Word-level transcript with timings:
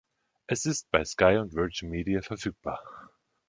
Es 0.47 0.65
ist 0.65 0.89
bei 0.89 1.05
Sky 1.05 1.37
und 1.39 1.53
Virgin 1.53 1.91
Media 1.91 2.23
verfügbar. 2.23 3.11